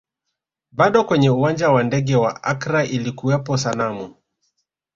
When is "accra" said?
2.43-2.85